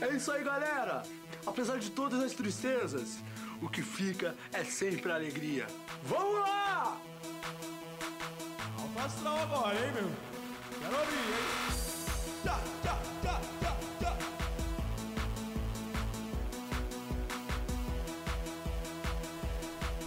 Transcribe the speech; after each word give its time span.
É 0.00 0.16
isso 0.16 0.30
aí, 0.32 0.44
galera! 0.44 1.02
Apesar 1.46 1.78
de 1.78 1.90
todas 1.90 2.22
as 2.22 2.32
tristezas, 2.32 3.18
o 3.60 3.68
que 3.68 3.82
fica 3.82 4.34
é 4.52 4.64
sempre 4.64 5.12
a 5.12 5.14
alegria. 5.14 5.66
Vamos 6.04 6.40
lá! 6.40 7.00
Astral 9.04 9.38
agora, 9.38 9.74
hein, 9.74 9.92
meu? 9.92 10.10
Quero 10.80 10.96
ouvir, 10.98 11.14
hein? 11.14 11.64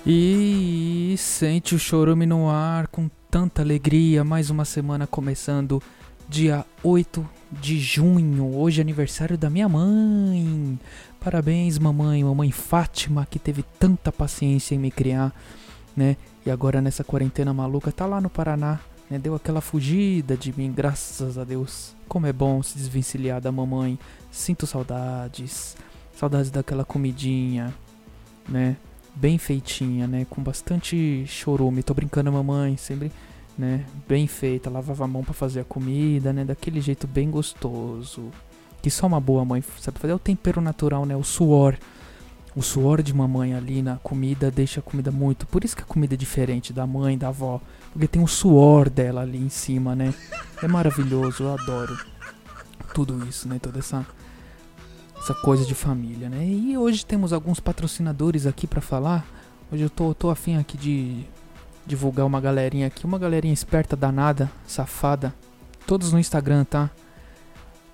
E 0.10 1.16
sente 1.18 1.76
o 1.76 1.80
chorume 1.80 2.26
no 2.26 2.50
ar 2.50 2.88
com 2.88 3.08
tanta 3.30 3.62
alegria. 3.62 4.24
Mais 4.24 4.50
uma 4.50 4.66
semana 4.66 5.06
começando, 5.06 5.84
dia 6.28 6.66
8 6.82 7.37
de 7.52 7.80
junho. 7.80 8.56
Hoje 8.56 8.80
é 8.80 8.84
aniversário 8.84 9.38
da 9.38 9.50
minha 9.50 9.68
mãe. 9.70 10.80
Parabéns, 11.20 11.78
mamãe, 11.78 12.24
mamãe 12.24 12.52
Fátima, 12.52 13.28
que 13.30 13.40
teve 13.40 13.64
tanta 13.80 14.12
paciência 14.12 14.76
em 14.76 14.80
me 14.80 14.92
criar, 14.92 15.34
né? 15.96 16.18
E 16.46 16.52
agora 16.52 16.82
nessa 16.82 17.04
quarentena 17.04 17.54
maluca 17.54 17.92
tá 17.92 18.06
lá 18.06 18.22
no 18.22 18.30
Paraná, 18.30 18.80
né? 19.10 19.18
Deu 19.18 19.36
aquela 19.36 19.62
fugida 19.62 20.38
de 20.38 20.58
mim, 20.58 20.72
graças 20.72 21.38
a 21.38 21.44
Deus. 21.44 21.96
Como 22.08 22.26
é 22.26 22.34
bom 22.34 22.62
se 22.62 22.78
desvencilhar 22.78 23.42
da 23.42 23.52
mamãe. 23.52 23.98
Sinto 24.32 24.68
saudades. 24.68 25.76
Saudades 26.16 26.50
daquela 26.50 26.84
comidinha, 26.84 27.74
né? 28.48 28.78
Bem 29.16 29.38
feitinha, 29.38 30.08
né? 30.08 30.26
Com 30.30 30.42
bastante 30.42 31.26
chorume. 31.28 31.84
Tô 31.84 31.94
brincando, 31.94 32.32
mamãe, 32.32 32.78
sempre, 32.78 33.12
né? 33.58 33.86
Bem 34.08 34.28
feita. 34.28 34.70
Lavava 34.70 35.06
a 35.06 35.08
mão 35.08 35.24
pra 35.24 35.34
fazer 35.34 35.62
a 35.62 35.64
comida, 35.64 36.32
né? 36.32 36.46
Daquele 36.46 36.82
jeito 36.82 37.08
bem 37.08 37.30
gostoso. 37.30 38.30
Que 38.82 38.90
só 38.90 39.08
uma 39.08 39.20
boa 39.20 39.44
mãe 39.44 39.64
sabe 39.80 40.00
fazer. 40.00 40.14
É 40.14 40.16
o 40.16 40.20
tempero 40.20 40.62
natural, 40.62 41.06
né? 41.06 41.16
O 41.16 41.24
suor. 41.24 41.78
O 42.56 42.62
suor 42.62 43.04
de 43.04 43.14
mamãe 43.14 43.54
ali 43.54 43.82
na 43.82 43.98
comida 43.98 44.50
deixa 44.50 44.80
a 44.80 44.84
comida 44.84 45.12
muito. 45.12 45.46
Por 45.46 45.64
isso 45.64 45.76
que 45.76 45.84
a 45.84 45.86
comida 45.86 46.16
é 46.16 46.18
diferente 46.18 46.74
da 46.74 46.88
mãe, 46.88 47.18
da 47.18 47.28
avó. 47.28 47.62
Porque 47.92 48.08
tem 48.08 48.22
o 48.22 48.28
suor 48.28 48.90
dela 48.90 49.22
ali 49.22 49.38
em 49.38 49.50
cima, 49.50 49.96
né? 49.96 50.14
É 50.62 50.68
maravilhoso, 50.68 51.44
eu 51.44 51.54
adoro 51.54 51.98
tudo 52.94 53.28
isso, 53.28 53.48
né? 53.48 53.60
Toda 53.62 53.80
essa 53.80 54.06
essa 55.20 55.34
coisa 55.34 55.66
de 55.66 55.76
família, 55.76 56.30
né? 56.30 56.46
E 56.48 56.78
hoje 56.78 57.06
temos 57.06 57.34
alguns 57.34 57.60
patrocinadores 57.60 58.46
aqui 58.46 58.66
pra 58.66 58.80
falar. 58.80 59.26
Hoje 59.72 59.84
eu 59.84 59.90
tô, 59.90 60.14
tô 60.14 60.30
afim 60.30 60.56
aqui 60.56 60.78
de 60.78 61.26
divulgar 61.88 62.26
uma 62.26 62.42
galerinha 62.42 62.88
aqui, 62.88 63.06
uma 63.06 63.18
galerinha 63.18 63.54
esperta, 63.54 63.96
danada, 63.96 64.52
safada. 64.68 65.34
Todos 65.86 66.12
no 66.12 66.20
Instagram, 66.20 66.66
tá? 66.66 66.90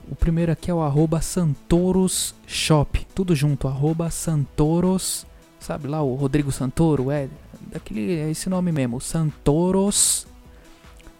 O 0.09 0.15
primeiro 0.15 0.51
aqui 0.51 0.69
é 0.69 0.73
o 0.73 0.81
arroba 0.81 1.21
Santoros 1.21 2.35
Shop. 2.47 3.05
Tudo 3.15 3.35
junto, 3.35 3.67
arroba 3.67 4.09
Santoros. 4.09 5.25
Sabe 5.59 5.87
lá 5.87 6.01
o 6.01 6.15
Rodrigo 6.15 6.51
Santoro? 6.51 7.09
É, 7.09 7.29
daquele, 7.71 8.17
é 8.19 8.29
esse 8.29 8.49
nome 8.49 8.71
mesmo. 8.71 8.99
Santoros 8.99 10.27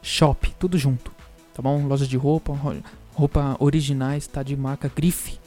Shop. 0.02 0.54
Tudo 0.60 0.78
junto. 0.78 1.12
Tá 1.54 1.62
bom? 1.62 1.86
Loja 1.88 2.06
de 2.08 2.18
roupa, 2.18 2.52
ro- 2.54 2.84
roupa 3.14 3.56
originais, 3.60 4.28
tá? 4.28 4.44
De 4.44 4.58
marca 4.58 4.92
Grife. 4.94 5.40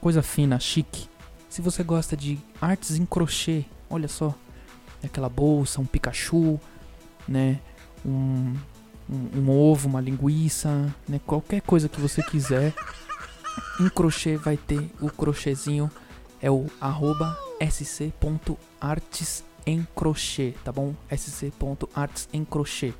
Coisa 0.00 0.22
fina, 0.22 0.58
chique. 0.58 1.06
Se 1.48 1.62
você 1.62 1.82
gosta 1.82 2.16
de 2.16 2.38
artes 2.60 2.98
em 2.98 3.06
crochê, 3.06 3.64
olha 3.88 4.08
só. 4.08 4.34
Aquela 5.04 5.28
bolsa, 5.28 5.80
um 5.80 5.86
Pikachu, 5.86 6.58
né? 7.26 7.60
Um, 8.04 8.54
um, 9.08 9.40
um 9.40 9.50
ovo, 9.50 9.88
uma 9.88 10.00
linguiça, 10.00 10.94
né? 11.08 11.20
Qualquer 11.26 11.60
coisa 11.62 11.88
que 11.88 12.00
você 12.00 12.22
quiser. 12.22 12.74
Em 13.80 13.88
crochê 13.88 14.36
vai 14.36 14.56
ter 14.56 14.90
o 15.00 15.10
crochêzinho. 15.10 15.90
É 16.40 16.50
o 16.50 16.66
arroba 16.80 17.38
sc.artes 17.70 19.44
em 19.66 19.86
crochê, 19.94 20.54
tá 20.62 20.70
bom? 20.70 20.94
sc.artes 21.16 22.28
em 22.32 22.44
crochê. 22.44 22.92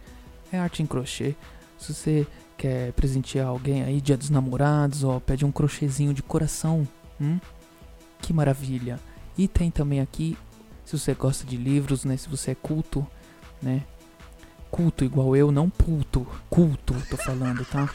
É 0.52 0.58
arte 0.58 0.82
em 0.82 0.86
crochê. 0.86 1.34
Se 1.78 1.92
você 1.92 2.26
quer 2.56 2.92
presentear 2.92 3.48
alguém 3.48 3.82
aí, 3.82 4.00
dia 4.00 4.16
dos 4.16 4.30
namorados, 4.30 5.04
ó, 5.04 5.20
pede 5.20 5.44
um 5.44 5.52
crochêzinho 5.52 6.14
de 6.14 6.22
coração. 6.22 6.86
Hum? 7.20 7.38
Que 8.20 8.32
maravilha. 8.32 8.98
E 9.36 9.48
tem 9.48 9.70
também 9.70 10.00
aqui, 10.00 10.38
se 10.84 10.98
você 10.98 11.14
gosta 11.14 11.46
de 11.46 11.56
livros, 11.56 12.04
né? 12.04 12.16
Se 12.16 12.28
você 12.28 12.52
é 12.52 12.54
culto, 12.54 13.06
né? 13.62 13.82
Culto 14.70 15.04
igual 15.04 15.34
eu, 15.36 15.50
não 15.50 15.70
pulto. 15.70 16.26
Culto, 16.50 16.94
tô 17.08 17.16
falando, 17.16 17.64
tá? 17.64 17.88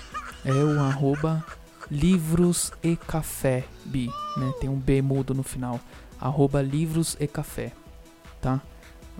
É 0.43 0.53
o 0.53 0.79
arroba 0.79 1.45
livros 1.91 2.71
e 2.83 2.95
café, 2.95 3.65
bi, 3.85 4.07
né? 4.37 4.53
Tem 4.59 4.69
um 4.69 4.77
B 4.77 5.01
mudo 5.01 5.33
no 5.33 5.43
final. 5.43 5.79
Arroba 6.19 6.61
livros 6.61 7.15
e 7.19 7.27
café, 7.27 7.71
tá? 8.41 8.61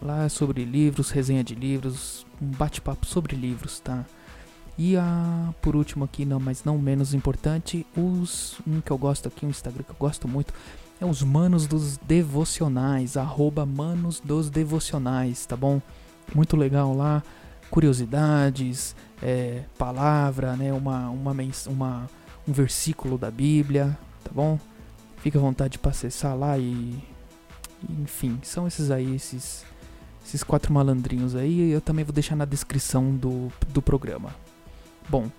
Lá 0.02 0.24
é 0.24 0.30
sobre 0.30 0.64
livros, 0.64 1.10
resenha 1.12 1.44
de 1.44 1.56
livros, 1.56 2.26
um 2.42 2.48
bate-papo 2.48 3.06
sobre 3.06 3.36
livros, 3.36 3.80
tá? 3.80 4.06
E 4.78 4.96
a, 4.96 5.54
por 5.62 5.76
último 5.76 6.06
aqui, 6.06 6.24
não, 6.24 6.40
mas 6.40 6.64
não 6.64 6.78
menos 6.78 7.14
importante, 7.14 7.86
os 7.98 8.62
um 8.66 8.80
que 8.80 8.92
eu 8.92 8.98
gosto 8.98 9.28
aqui, 9.28 9.46
um 9.46 9.50
Instagram 9.50 9.84
que 9.84 9.92
eu 9.92 9.98
gosto 10.00 10.26
muito, 10.26 10.54
é 11.00 11.06
os 11.06 11.24
Manos 11.24 11.66
dos 11.66 11.98
Devocionais, 11.98 13.16
arroba 13.16 13.66
Manos 13.66 14.20
dos 14.20 14.50
Devocionais, 14.50 15.46
tá 15.46 15.56
bom? 15.56 15.82
Muito 16.36 16.58
legal 16.58 16.94
lá, 16.94 17.24
curiosidades, 17.70 18.96
é, 19.22 19.64
palavra, 19.78 20.56
né, 20.56 20.74
uma, 20.74 21.10
uma, 21.10 21.36
uma, 21.68 22.10
um 22.48 22.52
versículo 22.52 23.18
da 23.18 23.32
Bíblia, 23.32 23.98
tá 24.24 24.32
bom? 24.34 24.60
Fica 25.18 25.38
à 25.38 25.42
vontade 25.42 25.80
para 25.80 25.92
acessar 25.92 26.36
lá 26.38 26.58
e, 26.58 27.02
e, 27.88 28.02
enfim, 28.02 28.38
são 28.44 28.68
esses 28.68 28.92
aí, 28.92 29.16
esses, 29.16 29.66
esses 30.26 30.44
quatro 30.44 30.74
malandrinhos 30.74 31.36
aí, 31.36 31.72
eu 31.72 31.82
também 31.82 32.04
vou 32.04 32.14
deixar 32.14 32.36
na 32.36 32.46
descrição 32.46 33.16
do, 33.16 33.52
do 33.70 33.82
programa. 33.82 34.36
Bom, 35.08 35.30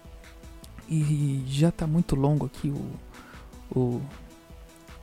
e 0.88 1.44
já 1.46 1.70
tá 1.70 1.86
muito 1.86 2.16
longo 2.16 2.46
aqui 2.46 2.70
o, 2.70 3.78
o, 3.78 4.02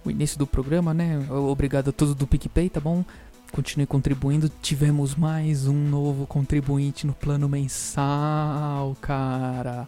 o 0.07 0.11
início 0.11 0.37
do 0.37 0.47
programa, 0.47 0.93
né? 0.93 1.19
Obrigado 1.29 1.89
a 1.89 1.93
todos 1.93 2.15
do 2.15 2.25
PicPay, 2.27 2.69
tá 2.69 2.79
bom? 2.79 3.03
Continue 3.51 3.85
contribuindo. 3.87 4.49
Tivemos 4.61 5.15
mais 5.15 5.67
um 5.67 5.73
novo 5.89 6.25
contribuinte 6.27 7.05
no 7.07 7.13
plano 7.13 7.47
mensal, 7.47 8.95
cara. 9.01 9.87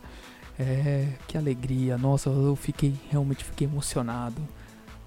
É, 0.57 1.07
que 1.27 1.37
alegria. 1.37 1.97
Nossa, 1.97 2.29
eu 2.29 2.55
fiquei, 2.55 2.93
realmente 3.09 3.43
fiquei 3.43 3.67
emocionado. 3.67 4.41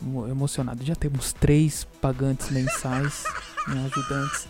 Emo- 0.00 0.26
Emocionado. 0.28 0.84
Já 0.84 0.94
temos 0.94 1.32
três 1.32 1.84
pagantes 2.00 2.50
mensais, 2.50 3.24
né, 3.68 3.88
ajudantes. 3.90 4.48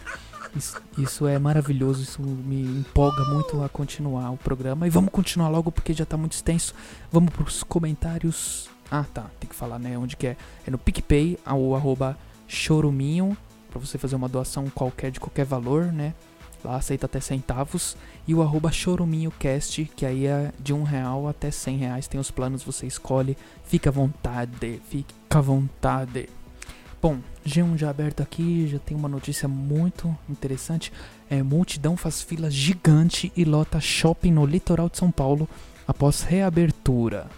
Isso, 0.55 0.77
isso 0.99 1.27
é 1.27 1.39
maravilhoso, 1.39 2.03
isso 2.03 2.21
me 2.21 2.61
empolga 2.81 3.25
muito 3.25 3.63
a 3.63 3.69
continuar 3.71 4.31
o 4.33 4.37
programa. 4.37 4.87
E 4.87 4.91
vamos 4.91 5.11
continuar 5.11 5.49
logo 5.49 5.73
porque 5.73 5.95
já 5.95 6.05
tá 6.05 6.17
muito 6.17 6.33
extenso. 6.33 6.75
Vamos 7.11 7.31
pros 7.33 7.63
comentários. 7.63 8.69
Ah, 8.95 9.07
tá, 9.15 9.31
tem 9.41 9.49
que 9.49 9.57
falar, 9.57 9.79
né, 9.79 9.97
onde 9.97 10.19
que 10.19 10.27
é. 10.27 10.37
É 10.67 10.71
no 10.71 10.77
PicPay, 10.77 11.39
o 11.51 11.75
arroba 11.75 12.15
choruminho, 12.47 13.35
pra 13.71 13.81
você 13.81 13.97
fazer 13.97 14.15
uma 14.17 14.29
doação 14.29 14.69
qualquer, 14.69 15.11
de 15.11 15.19
qualquer 15.19 15.47
valor, 15.47 15.87
né. 15.87 16.13
Lá 16.63 16.77
aceita 16.77 17.07
até 17.07 17.19
centavos. 17.19 17.97
E 18.29 18.35
o 18.35 18.43
arroba 18.43 18.71
choruminhocast, 18.71 19.91
que 19.97 20.05
aí 20.05 20.27
é 20.27 20.53
de 20.61 20.75
um 20.75 20.83
real 20.83 21.27
até 21.27 21.51
cem 21.51 21.79
reais. 21.79 22.07
Tem 22.07 22.21
os 22.21 22.31
planos, 22.31 22.63
você 22.63 22.87
escolhe. 22.87 23.35
Fica 23.65 23.89
à 23.89 23.93
vontade, 23.93 24.81
fica 24.91 25.39
à 25.39 25.41
vontade. 25.41 26.29
Bom, 27.01 27.19
G1 27.45 27.79
já 27.79 27.89
aberto 27.89 28.23
aqui, 28.23 28.69
já 28.69 28.79
tem 28.79 28.95
uma 28.95 29.09
notícia 29.09 29.49
muito 29.49 30.15
interessante. 30.29 30.93
É, 31.31 31.43
multidão 31.43 31.97
faz 31.97 32.21
fila 32.21 32.51
gigante 32.51 33.33
e 33.35 33.43
lota 33.43 33.81
shopping 33.81 34.33
no 34.33 34.45
litoral 34.45 34.91
de 34.91 34.99
São 34.99 35.11
Paulo 35.11 35.49
após 35.89 36.23
reabertura. 36.23 37.29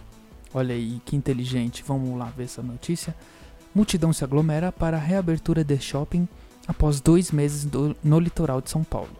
Olha 0.54 0.74
aí, 0.74 1.02
que 1.04 1.16
inteligente. 1.16 1.82
Vamos 1.86 2.16
lá 2.18 2.26
ver 2.26 2.44
essa 2.44 2.62
notícia. 2.62 3.14
Multidão 3.74 4.12
se 4.12 4.22
aglomera 4.22 4.70
para 4.70 4.96
a 4.96 5.00
reabertura 5.00 5.64
de 5.64 5.76
shopping 5.78 6.28
após 6.66 7.00
dois 7.00 7.32
meses 7.32 7.64
do- 7.64 7.96
no 8.02 8.20
litoral 8.20 8.60
de 8.60 8.70
São 8.70 8.84
Paulo. 8.84 9.10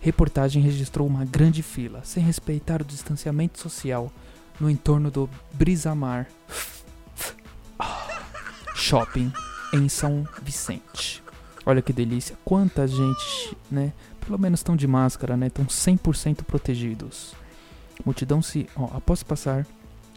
Reportagem 0.00 0.62
registrou 0.62 1.06
uma 1.08 1.24
grande 1.24 1.62
fila, 1.62 2.02
sem 2.04 2.22
respeitar 2.22 2.82
o 2.82 2.84
distanciamento 2.84 3.58
social, 3.58 4.12
no 4.60 4.68
entorno 4.68 5.10
do 5.10 5.28
Brisamar 5.54 6.28
Shopping 8.74 9.32
em 9.72 9.88
São 9.88 10.28
Vicente. 10.42 11.22
Olha 11.66 11.80
que 11.80 11.92
delícia, 11.92 12.36
quanta 12.44 12.86
gente, 12.86 13.56
né? 13.70 13.92
Pelo 14.20 14.38
menos 14.38 14.60
estão 14.60 14.76
de 14.76 14.86
máscara, 14.86 15.36
né? 15.36 15.46
Estão 15.46 15.64
100% 15.66 16.44
protegidos. 16.44 17.34
Multidão 18.04 18.42
se, 18.42 18.68
ó, 18.76 18.84
após 18.96 19.22
passar 19.22 19.66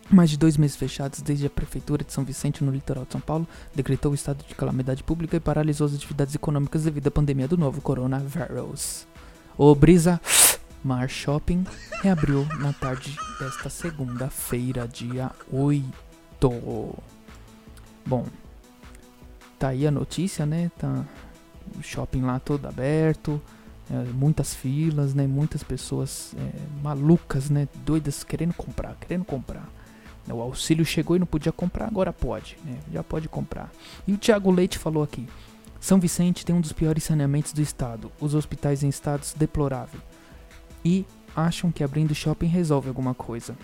mais 0.10 0.30
de 0.30 0.38
dois 0.38 0.58
meses 0.58 0.76
fechados 0.76 1.22
desde 1.22 1.46
a 1.46 1.50
prefeitura 1.50 2.04
de 2.04 2.14
São 2.14 2.24
Vicente 2.24 2.64
no 2.64 2.72
litoral 2.72 3.06
de 3.06 3.12
São 3.12 3.22
Paulo 3.22 3.48
decretou 3.76 4.12
o 4.12 4.16
estado 4.16 4.44
de 4.48 4.56
calamidade 4.56 5.04
pública 5.04 5.36
e 5.36 5.40
paralisou 5.40 5.86
as 5.88 5.94
atividades 5.94 6.34
econômicas 6.34 6.84
devido 6.84 7.08
à 7.08 7.12
pandemia 7.12 7.48
do 7.48 7.58
novo 7.58 7.82
coronavírus. 7.82 9.06
O 9.58 9.74
Brisa 9.76 10.22
Mar 10.84 11.10
Shopping 11.10 11.66
reabriu 12.02 12.46
na 12.60 12.72
tarde 12.72 13.16
desta 13.40 13.70
segunda-feira, 13.70 14.88
dia 14.88 15.32
8. 15.52 15.84
Bom, 18.06 18.26
tá 19.60 19.70
aí 19.70 19.86
a 19.86 19.92
notícia, 19.92 20.46
né? 20.46 20.72
Tá 20.78 21.04
o 21.78 21.84
shopping 21.84 22.22
lá 22.22 22.40
todo 22.40 22.66
aberto, 22.66 23.42
é, 23.92 23.96
muitas 24.14 24.54
filas, 24.54 25.14
né? 25.14 25.28
Muitas 25.28 25.64
pessoas 25.64 26.34
é, 26.38 26.82
malucas, 26.82 27.50
né? 27.50 27.68
Doidas 27.84 28.24
querendo 28.24 28.54
comprar, 28.54 28.96
querendo 28.96 29.26
comprar. 29.26 29.68
O 30.34 30.42
auxílio 30.42 30.86
chegou 30.86 31.16
e 31.16 31.20
não 31.20 31.26
podia 31.26 31.52
comprar, 31.52 31.88
agora 31.88 32.12
pode, 32.12 32.58
né? 32.64 32.78
Já 32.92 33.04
pode 33.04 33.30
comprar. 33.30 33.72
E 34.06 34.14
o 34.14 34.18
Thiago 34.18 34.52
Leite 34.52 34.78
falou 34.78 35.04
aqui: 35.04 35.28
São 35.80 36.00
Vicente 36.00 36.46
tem 36.46 36.56
um 36.56 36.62
dos 36.62 36.74
piores 36.74 37.04
saneamentos 37.04 37.54
do 37.54 37.62
estado, 37.62 38.12
os 38.20 38.36
hospitais 38.36 38.84
em 38.84 38.90
status 38.90 39.34
deplorável. 39.34 40.00
E 40.84 41.06
acham 41.36 41.72
que 41.72 41.84
abrindo 41.84 42.16
shopping 42.16 42.48
resolve 42.48 42.90
alguma 42.90 43.14
coisa. 43.14 43.56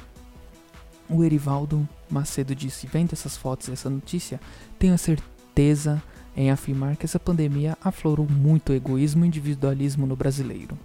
O 1.10 1.24
Erivaldo 1.24 1.88
Macedo 2.10 2.56
disse: 2.56 2.88
Vendo 2.88 3.14
essas 3.14 3.36
fotos 3.36 3.68
e 3.68 3.74
essa 3.74 3.90
notícia, 3.90 4.40
tenho 4.80 4.94
a 4.94 4.98
certeza 4.98 6.02
em 6.36 6.50
afirmar 6.50 6.96
que 6.96 7.06
essa 7.06 7.20
pandemia 7.20 7.78
aflorou 7.84 8.28
muito 8.28 8.72
o 8.72 8.76
egoísmo 8.76 9.24
e 9.24 9.28
individualismo 9.28 10.06
no 10.06 10.16
brasileiro. 10.16 10.78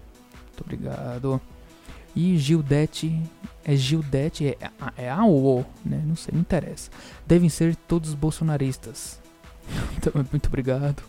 Muito 0.46 0.60
obrigado. 0.62 1.40
E 2.14 2.36
Gildete, 2.36 3.20
é 3.64 3.76
Gildete, 3.76 4.46
é, 4.46 4.70
é 4.96 5.10
a 5.10 5.24
ou 5.24 5.64
né? 5.84 6.02
Não 6.06 6.16
sei, 6.16 6.32
não 6.32 6.40
interessa. 6.40 6.90
Devem 7.26 7.48
ser 7.48 7.76
todos 7.76 8.14
bolsonaristas. 8.14 9.18
Então, 9.98 10.12
muito 10.32 10.46
obrigado. 10.46 11.02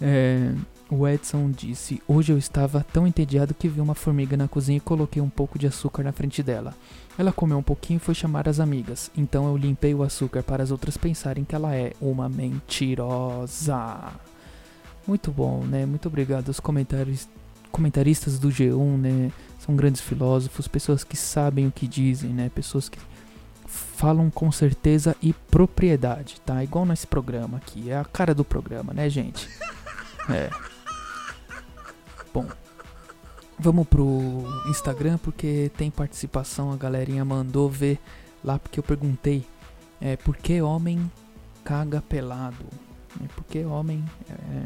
É, 0.00 0.52
o 0.90 1.06
Edson 1.06 1.50
disse: 1.50 2.02
Hoje 2.06 2.32
eu 2.32 2.38
estava 2.38 2.84
tão 2.92 3.06
entediado 3.06 3.54
que 3.54 3.68
vi 3.68 3.80
uma 3.80 3.94
formiga 3.94 4.36
na 4.36 4.48
cozinha 4.48 4.78
e 4.78 4.80
coloquei 4.80 5.20
um 5.20 5.28
pouco 5.28 5.58
de 5.58 5.66
açúcar 5.66 6.02
na 6.02 6.12
frente 6.12 6.42
dela. 6.42 6.74
Ela 7.18 7.32
comeu 7.32 7.58
um 7.58 7.62
pouquinho 7.62 7.96
e 7.96 8.00
foi 8.00 8.14
chamar 8.14 8.48
as 8.48 8.60
amigas. 8.60 9.10
Então 9.16 9.48
eu 9.48 9.56
limpei 9.56 9.94
o 9.94 10.02
açúcar 10.02 10.42
para 10.42 10.62
as 10.62 10.70
outras 10.70 10.96
pensarem 10.96 11.44
que 11.44 11.54
ela 11.54 11.74
é 11.74 11.92
uma 12.00 12.28
mentirosa. 12.28 14.12
Muito 15.06 15.30
bom, 15.30 15.64
né? 15.64 15.86
Muito 15.86 16.08
obrigado 16.08 16.48
aos 16.48 16.60
comentários, 16.60 17.28
comentaristas 17.70 18.38
do 18.38 18.48
G1, 18.48 18.98
né? 18.98 19.32
São 19.58 19.74
grandes 19.74 20.00
filósofos, 20.00 20.68
pessoas 20.68 21.02
que 21.02 21.16
sabem 21.16 21.66
o 21.66 21.72
que 21.72 21.86
dizem, 21.86 22.30
né? 22.30 22.50
Pessoas 22.54 22.88
que 22.88 22.98
falam 23.66 24.30
com 24.30 24.52
certeza 24.52 25.16
e 25.22 25.32
propriedade, 25.32 26.40
tá? 26.44 26.62
Igual 26.62 26.86
nesse 26.86 27.06
programa 27.06 27.58
aqui. 27.58 27.90
É 27.90 27.98
a 27.98 28.04
cara 28.04 28.34
do 28.34 28.44
programa, 28.44 28.92
né, 28.92 29.08
gente? 29.08 29.48
É. 30.28 30.50
Bom, 32.34 32.48
Vamos 33.58 33.88
pro 33.88 34.44
Instagram 34.68 35.16
porque 35.18 35.70
tem 35.78 35.90
participação, 35.90 36.72
a 36.72 36.76
galerinha 36.76 37.24
mandou 37.24 37.70
ver 37.70 37.98
lá 38.44 38.58
porque 38.58 38.78
eu 38.78 38.84
perguntei 38.84 39.46
é, 39.98 40.14
por 40.16 40.36
que 40.36 40.60
homem 40.60 41.10
caga 41.64 42.02
pelado? 42.02 42.66
É, 43.24 43.28
por 43.28 43.44
que 43.44 43.64
homem. 43.64 44.04
É, 44.28 44.62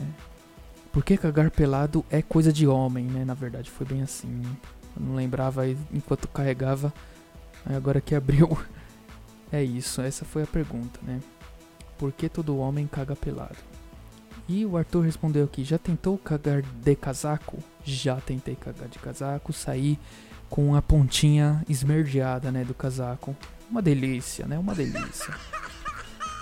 por 0.92 1.04
que 1.04 1.16
cagar 1.16 1.50
pelado 1.50 2.04
é 2.10 2.20
coisa 2.20 2.52
de 2.52 2.66
homem, 2.66 3.04
né? 3.04 3.24
Na 3.24 3.34
verdade 3.34 3.70
foi 3.70 3.86
bem 3.86 4.02
assim. 4.02 4.28
Né? 4.28 4.56
Eu 4.96 5.06
não 5.06 5.14
lembrava 5.14 5.62
aí 5.62 5.76
enquanto 5.92 6.28
carregava. 6.28 6.92
Aí 7.64 7.76
agora 7.76 8.00
que 8.00 8.14
abriu. 8.14 8.56
É 9.52 9.64
isso, 9.64 10.00
essa 10.00 10.24
foi 10.24 10.44
a 10.44 10.46
pergunta, 10.46 11.00
né? 11.02 11.20
Por 11.98 12.12
que 12.12 12.28
todo 12.28 12.56
homem 12.56 12.86
caga 12.86 13.16
pelado? 13.16 13.56
E 14.48 14.64
o 14.64 14.76
Arthur 14.76 15.00
respondeu 15.00 15.44
aqui: 15.44 15.64
Já 15.64 15.76
tentou 15.76 16.16
cagar 16.16 16.62
de 16.62 16.94
casaco? 16.94 17.58
Já 17.82 18.20
tentei 18.20 18.54
cagar 18.54 18.88
de 18.88 19.00
casaco, 19.00 19.52
saí 19.52 19.98
com 20.48 20.76
a 20.76 20.82
pontinha 20.82 21.64
esmerdeada, 21.68 22.52
né, 22.52 22.64
do 22.64 22.74
casaco. 22.74 23.36
Uma 23.70 23.82
delícia, 23.82 24.46
né? 24.46 24.56
Uma 24.56 24.74
delícia. 24.74 25.34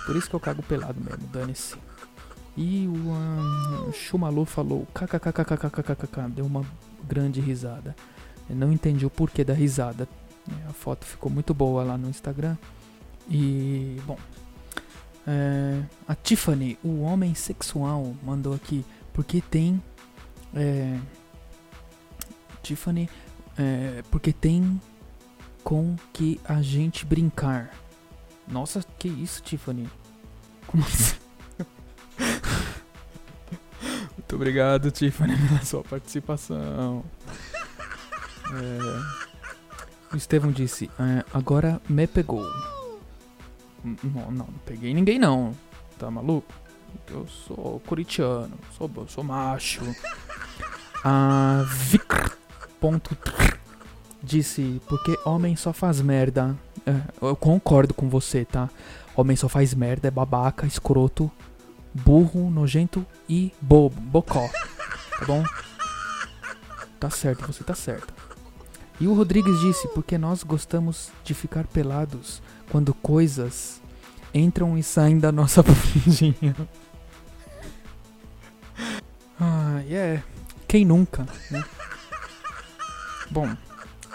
Por 0.05 0.15
isso 0.15 0.29
que 0.29 0.35
eu 0.35 0.39
cago 0.39 0.63
pelado 0.63 0.99
mesmo, 0.99 1.27
dane-se. 1.27 1.77
E 2.57 2.87
o 2.87 2.91
um, 2.91 3.93
Chumalu 3.93 4.45
falou 4.45 4.87
kkkkkkkk, 4.93 6.29
deu 6.29 6.45
uma 6.45 6.65
grande 7.07 7.39
risada. 7.39 7.95
Eu 8.49 8.55
não 8.55 8.71
entendi 8.71 9.05
o 9.05 9.09
porquê 9.09 9.43
da 9.43 9.53
risada. 9.53 10.07
A 10.67 10.73
foto 10.73 11.05
ficou 11.05 11.31
muito 11.31 11.53
boa 11.53 11.83
lá 11.83 11.97
no 11.97 12.09
Instagram. 12.09 12.57
E, 13.29 13.97
bom, 14.05 14.17
é, 15.27 15.83
a 16.07 16.15
Tiffany, 16.15 16.77
o 16.83 17.01
homem 17.01 17.35
sexual, 17.35 18.15
mandou 18.23 18.53
aqui. 18.53 18.83
Porque 19.13 19.41
tem. 19.41 19.81
É, 20.55 20.97
Tiffany, 22.63 23.07
é, 23.57 24.03
porque 24.09 24.33
tem 24.33 24.81
com 25.63 25.95
que 26.11 26.39
a 26.43 26.61
gente 26.61 27.05
brincar. 27.05 27.71
Nossa, 28.47 28.83
que 28.97 29.07
isso, 29.07 29.43
Tiffany? 29.43 29.87
Como 30.65 30.83
assim? 30.83 31.18
Muito 34.29 34.35
obrigado, 34.35 34.91
Tiffany, 34.91 35.35
pela 35.49 35.65
sua 35.65 35.83
participação. 35.83 37.03
É, 38.53 40.13
o 40.13 40.15
Estevão 40.15 40.51
disse: 40.51 40.87
é, 40.99 41.25
Agora 41.33 41.81
me 41.89 42.05
pegou. 42.05 42.45
Não, 43.83 43.95
não, 44.03 44.31
não 44.31 44.45
peguei 44.67 44.93
ninguém 44.93 45.17
não. 45.17 45.55
Tá 45.97 46.11
maluco? 46.11 46.53
Eu 47.09 47.25
sou 47.27 47.81
corintiano, 47.87 48.55
sou, 48.77 48.91
sou 49.07 49.23
macho. 49.23 49.81
A 51.03 51.65
Vic 51.67 52.13
ponto 52.79 53.17
disse, 54.21 54.79
porque 54.87 55.17
homem 55.25 55.55
só 55.55 55.73
faz 55.73 56.01
merda. 56.01 56.55
É, 56.85 57.01
eu 57.19 57.35
concordo 57.35 57.95
com 57.95 58.07
você, 58.07 58.45
tá? 58.45 58.69
Homem 59.15 59.35
só 59.35 59.49
faz 59.49 59.73
merda, 59.73 60.07
é 60.07 60.11
babaca, 60.11 60.67
escroto, 60.67 61.31
burro, 61.93 62.49
nojento 62.49 63.05
e 63.27 63.51
bobo, 63.61 63.99
bocó. 63.99 64.49
Tá 65.19 65.25
bom? 65.25 65.43
Tá 66.99 67.09
certo, 67.09 67.47
você 67.47 67.63
tá 67.63 67.75
certo. 67.75 68.13
E 68.99 69.07
o 69.07 69.13
Rodrigues 69.13 69.59
disse, 69.61 69.87
porque 69.89 70.17
nós 70.17 70.43
gostamos 70.43 71.09
de 71.23 71.33
ficar 71.33 71.65
pelados 71.67 72.41
quando 72.69 72.93
coisas 72.93 73.81
entram 74.33 74.77
e 74.77 74.83
saem 74.83 75.17
da 75.17 75.31
nossa 75.31 75.63
bundinha. 75.63 76.55
Ah, 79.39 79.81
yeah. 79.87 80.21
Quem 80.67 80.83
nunca, 80.83 81.25
né? 81.49 81.63
Bom, 83.31 83.55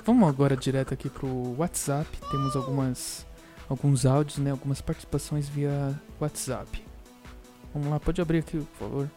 vamos 0.05 0.29
agora 0.29 0.57
direto 0.57 0.93
aqui 0.93 1.09
pro 1.09 1.57
WhatsApp. 1.57 2.07
Temos 2.31 2.55
algumas 2.55 3.27
alguns 3.69 4.05
áudios, 4.05 4.39
né? 4.39 4.51
Algumas 4.51 4.81
participações 4.81 5.49
via 5.49 5.99
WhatsApp. 6.21 6.85
Vamos 7.75 7.91
lá, 7.91 7.99
pode 7.99 8.23
abrir 8.23 8.39
aqui, 8.39 8.59
por 8.79 8.89
favor. 8.89 9.11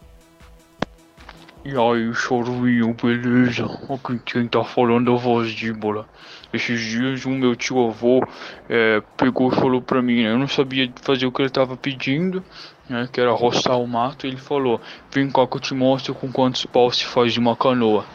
E 1.63 1.69
aí, 1.77 2.13
choruinho, 2.13 2.95
beleza? 2.95 3.65
Aqui 3.65 4.19
quem 4.25 4.47
tá 4.47 4.63
falando 4.63 5.11
é 5.11 5.13
a 5.13 5.17
voz 5.17 5.51
de 5.51 5.71
bola. 5.71 6.07
Esses 6.51 6.79
dias 6.79 7.25
o 7.25 7.29
meu 7.29 7.55
tio 7.55 7.87
avô 7.87 8.25
é, 8.69 9.03
pegou 9.15 9.51
e 9.51 9.55
falou 9.55 9.81
pra 9.81 10.01
mim, 10.01 10.23
né? 10.23 10.31
Eu 10.31 10.39
não 10.39 10.47
sabia 10.47 10.91
fazer 11.01 11.27
o 11.27 11.31
que 11.31 11.41
ele 11.41 11.49
tava 11.49 11.77
pedindo, 11.77 12.43
né? 12.89 13.07
Que 13.11 13.21
era 13.21 13.31
roçar 13.31 13.77
o 13.77 13.85
mato. 13.85 14.25
Ele 14.25 14.37
falou, 14.37 14.81
vem 15.11 15.29
cá 15.29 15.45
que 15.45 15.57
eu 15.57 15.61
te 15.61 15.75
mostro 15.75 16.15
com 16.15 16.31
quantos 16.31 16.65
paus 16.65 16.97
se 16.97 17.05
faz 17.05 17.37
uma 17.37 17.55
canoa. 17.55 18.05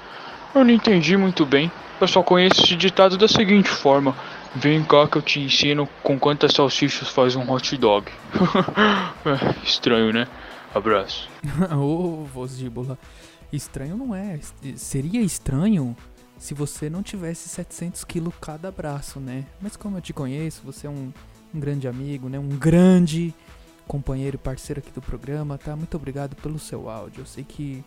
Eu 0.55 0.65
não 0.65 0.73
entendi 0.73 1.17
muito 1.17 1.47
bem. 1.47 1.71
Eu 2.01 2.09
só 2.09 2.23
conheço 2.23 2.65
esse 2.65 2.75
ditado 2.75 3.17
da 3.17 3.29
seguinte 3.29 3.69
forma: 3.69 4.17
Vem 4.55 4.85
cá 4.85 5.09
que 5.09 5.17
eu 5.17 5.23
te 5.23 5.41
ensino 5.41 5.89
com 6.03 6.19
quantas 6.19 6.53
salsichas 6.53 7.09
faz 7.09 7.35
um 7.35 7.51
hot 7.51 7.77
dog. 7.79 8.11
é, 9.25 9.65
estranho, 9.65 10.13
né? 10.13 10.29
Abraço. 10.75 11.29
Ô, 11.73 12.23
oh, 12.23 12.25
Vozíbola. 12.25 12.99
Estranho 13.53 13.97
não 13.97 14.15
é. 14.15 14.39
Seria 14.77 15.21
estranho 15.21 15.97
se 16.39 16.55
você 16.55 16.91
não 16.91 17.03
tivesse 17.03 17.49
700 17.49 18.05
quilos 18.05 18.35
cada 18.41 18.71
braço, 18.71 19.21
né? 19.21 19.45
Mas 19.61 19.77
como 19.77 19.97
eu 19.97 20.01
te 20.01 20.13
conheço, 20.13 20.63
você 20.65 20.87
é 20.87 20.91
um, 20.91 21.13
um 21.55 21.61
grande 21.61 21.89
amigo, 21.89 22.29
né? 22.29 22.39
Um 22.39 22.49
grande 22.49 23.35
companheiro 23.87 24.37
e 24.37 24.39
parceiro 24.39 24.81
aqui 24.81 24.91
do 24.91 25.01
programa, 25.03 25.57
tá? 25.57 25.75
Muito 25.77 25.97
obrigado 25.97 26.35
pelo 26.37 26.59
seu 26.59 26.91
áudio. 26.91 27.23
Eu 27.23 27.27
sei 27.27 27.45
que 27.45 27.85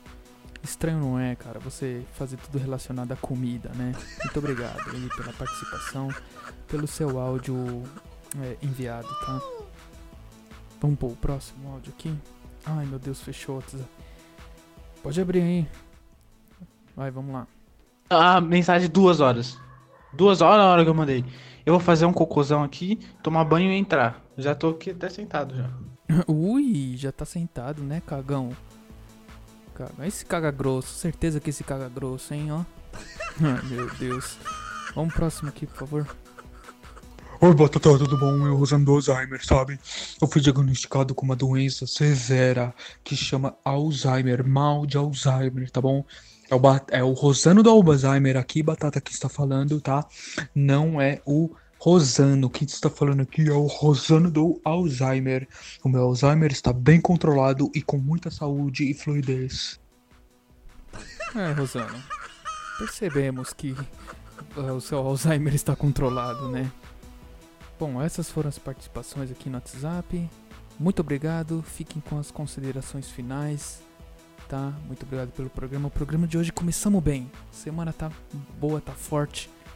Estranho 0.65 1.00
não 1.00 1.19
é, 1.19 1.36
cara, 1.36 1.60
você 1.60 2.03
fazer 2.13 2.38
tudo 2.38 2.57
relacionado 2.57 3.12
à 3.12 3.15
comida, 3.15 3.69
né? 3.75 3.93
Muito 4.24 4.39
obrigado 4.39 4.81
aí 4.91 5.07
pela 5.15 5.31
participação, 5.31 6.10
pelo 6.67 6.88
seu 6.88 7.19
áudio 7.19 7.84
é, 8.41 8.57
enviado, 8.63 9.07
tá? 9.07 9.39
Vamos 10.81 10.98
pôr 10.98 11.12
o 11.12 11.15
próximo 11.15 11.72
áudio 11.72 11.93
aqui. 11.95 12.13
Ai 12.65 12.84
meu 12.88 12.98
Deus, 12.98 13.22
fechou. 13.22 13.63
Pode 15.03 15.22
abrir 15.22 15.41
aí. 15.41 15.67
Vai, 16.95 17.12
vamos 17.12 17.31
lá. 17.31 17.48
A 18.10 18.41
mensagem 18.41 18.89
duas 18.89 19.19
horas. 19.19 19.60
Duas 20.13 20.41
horas 20.41 20.65
na 20.65 20.72
hora 20.72 20.84
que 20.84 20.89
eu 20.89 20.95
mandei. 20.95 21.24
Eu 21.63 21.74
vou 21.74 21.79
fazer 21.79 22.07
um 22.07 22.13
cocôzão 22.13 22.63
aqui, 22.63 23.00
tomar 23.22 23.45
banho 23.45 23.72
e 23.72 23.77
entrar. 23.77 24.19
Já 24.36 24.55
tô 24.55 24.69
aqui 24.69 24.89
até 24.89 25.10
sentado 25.10 25.55
já. 25.55 25.69
Ui, 26.27 26.95
já 26.98 27.12
tá 27.12 27.24
sentado, 27.24 27.84
né, 27.84 28.01
cagão? 28.03 28.50
Caga. 29.75 30.08
Esse 30.08 30.25
caga 30.25 30.51
grosso, 30.51 30.94
certeza 30.96 31.39
que 31.39 31.50
esse 31.50 31.63
caga 31.63 31.89
grosso, 31.89 32.34
hein, 32.34 32.51
ó. 32.51 32.63
Ai, 33.44 33.62
meu 33.70 33.89
Deus. 33.96 34.38
Vamos 34.96 35.13
próximo 35.13 35.50
aqui, 35.50 35.67
por 35.67 35.75
favor. 35.75 36.15
Oi, 37.41 37.53
Batata, 37.53 37.98
tudo 37.98 38.17
bom? 38.17 38.48
Eu 38.48 38.58
usando 38.58 38.89
Alzheimer, 38.89 39.46
sabe? 39.46 39.77
Eu 40.22 40.27
fui 40.27 40.41
diagnosticado 40.41 41.13
com 41.13 41.25
uma 41.25 41.36
doença 41.36 41.86
severa 41.86 42.74
que 43.03 43.15
chama 43.15 43.58
Alzheimer, 43.63 44.48
mal 44.48 44.86
de 44.86 44.96
Alzheimer, 44.96 45.70
tá 45.70 45.82
bom? 45.82 46.05
É 46.50 46.55
o, 46.55 46.62
é 46.91 47.03
o 47.03 47.12
Rosano 47.12 47.62
do 47.62 47.70
Alzheimer 47.70 48.38
aqui, 48.38 48.63
Batata, 48.63 49.01
que 49.01 49.12
está 49.12 49.27
falando, 49.27 49.82
tá? 49.82 50.08
Não 50.53 51.01
é 51.01 51.22
o 51.25 51.50
Rosano. 51.86 52.50
Quem 52.50 52.65
está 52.65 52.89
falando 52.89 53.22
aqui 53.22 53.48
é 53.48 53.54
o 53.54 53.68
Rosano 53.68 54.32
do 54.32 54.60
Alzheimer. 54.65 55.48
O 55.84 55.88
meu 55.88 56.01
Alzheimer 56.01 56.51
está 56.51 56.74
bem 56.74 57.00
controlado 57.00 57.70
e 57.75 57.82
com 57.84 58.00
muita 58.00 58.32
saúde 58.32 58.89
e 58.89 58.94
fluidez. 58.96 59.80
É, 61.36 61.51
Rosana. 61.51 62.04
Percebemos 62.80 63.54
que 63.54 63.75
ah, 64.58 64.74
o 64.74 64.82
seu 64.82 64.98
Alzheimer 64.98 65.54
está 65.54 65.75
controlado, 65.75 66.50
né? 66.50 66.72
Bom, 67.80 68.01
essas 68.01 68.32
foram 68.32 68.50
as 68.50 68.58
participações 68.58 69.30
aqui 69.30 69.48
no 69.48 69.58
WhatsApp. 69.58 70.27
Muito 70.80 71.01
obrigado. 71.01 71.63
Fiquem 71.68 72.01
com 72.01 72.18
as 72.18 72.32
considerações 72.32 73.12
finais. 73.12 73.80
Tá? 74.50 74.74
Muito 74.88 75.04
obrigado 75.04 75.30
pelo 75.34 75.51
programa. 75.51 75.88
O 75.89 75.92
programa 75.92 76.25
de 76.25 76.36
hoje 76.36 76.51
começamos 76.51 77.04
bem. 77.04 77.30
Semana 77.51 77.94
tá 77.94 78.12
boa, 78.60 78.82
tá 78.82 78.94
forte, 78.94 79.51